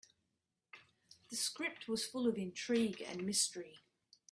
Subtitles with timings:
[1.29, 3.81] The script was full of intrigue and mystery.